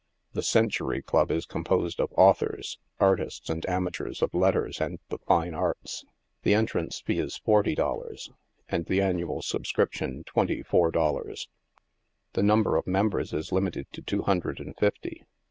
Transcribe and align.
"The 0.33 0.41
Century 0.41 1.03
Club 1.03 1.29
is 1.29 1.45
composed 1.45 1.99
of 1.99 2.11
authors, 2.17 2.79
artists, 2.99 3.51
and 3.51 3.63
amateurs 3.69 4.23
of 4.23 4.33
letters 4.33 4.81
and 4.81 4.97
the 5.09 5.19
fine 5.19 5.53
arts. 5.53 6.05
The 6.41 6.55
entrance 6.55 6.99
fee 7.01 7.19
is 7.19 7.37
forty 7.37 7.75
dollars, 7.75 8.31
and 8.67 8.87
the 8.87 8.99
annual 8.99 9.43
subscription 9.43 10.23
twenty 10.23 10.63
four 10.63 10.89
dollars. 10.89 11.49
The 12.33 12.41
number 12.41 12.77
of 12.77 12.87
mem 12.87 13.09
bers 13.11 13.31
is 13.31 13.51
limited 13.51 13.93
to 13.93 14.01
two 14.01 14.23
hundred 14.23 14.59
and 14.59 14.75
fifty. 14.75 15.23